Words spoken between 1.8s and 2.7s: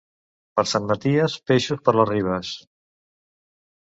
per les ribes.